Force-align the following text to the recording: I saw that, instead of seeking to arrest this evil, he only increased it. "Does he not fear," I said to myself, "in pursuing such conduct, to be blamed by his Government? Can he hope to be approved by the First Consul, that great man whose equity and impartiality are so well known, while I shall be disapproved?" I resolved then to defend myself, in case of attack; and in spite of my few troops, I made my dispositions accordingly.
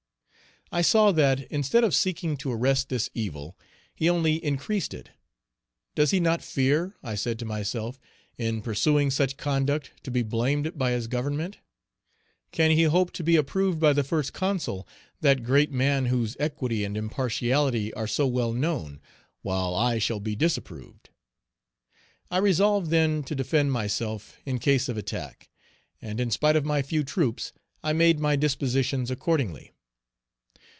I 0.73 0.81
saw 0.81 1.11
that, 1.11 1.41
instead 1.51 1.83
of 1.83 1.93
seeking 1.93 2.37
to 2.37 2.51
arrest 2.53 2.87
this 2.87 3.09
evil, 3.13 3.57
he 3.93 4.09
only 4.09 4.35
increased 4.41 4.93
it. 4.93 5.09
"Does 5.95 6.11
he 6.11 6.21
not 6.21 6.41
fear," 6.41 6.95
I 7.03 7.15
said 7.15 7.37
to 7.39 7.45
myself, 7.45 7.99
"in 8.37 8.61
pursuing 8.61 9.11
such 9.11 9.35
conduct, 9.35 9.91
to 10.03 10.09
be 10.11 10.23
blamed 10.23 10.77
by 10.77 10.91
his 10.91 11.07
Government? 11.07 11.57
Can 12.53 12.71
he 12.71 12.83
hope 12.83 13.11
to 13.11 13.21
be 13.23 13.35
approved 13.35 13.81
by 13.81 13.91
the 13.91 14.05
First 14.05 14.31
Consul, 14.31 14.87
that 15.19 15.43
great 15.43 15.73
man 15.73 16.05
whose 16.05 16.37
equity 16.39 16.85
and 16.85 16.95
impartiality 16.95 17.93
are 17.93 18.07
so 18.07 18.25
well 18.25 18.53
known, 18.53 19.01
while 19.41 19.75
I 19.75 19.99
shall 19.99 20.21
be 20.21 20.37
disapproved?" 20.37 21.09
I 22.29 22.37
resolved 22.37 22.91
then 22.91 23.23
to 23.23 23.35
defend 23.35 23.73
myself, 23.73 24.37
in 24.45 24.57
case 24.57 24.87
of 24.87 24.95
attack; 24.95 25.49
and 26.01 26.21
in 26.21 26.31
spite 26.31 26.55
of 26.55 26.63
my 26.63 26.81
few 26.81 27.03
troops, 27.03 27.51
I 27.83 27.91
made 27.91 28.21
my 28.21 28.37
dispositions 28.37 29.11
accordingly. 29.11 29.73